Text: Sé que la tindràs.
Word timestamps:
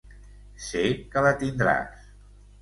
Sé 0.67 0.81
que 1.11 1.23
la 1.27 1.35
tindràs. 1.45 2.09